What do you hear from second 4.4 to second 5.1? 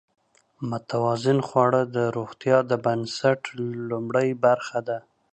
برخه ده.